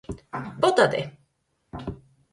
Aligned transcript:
Bótate! 0.61 1.01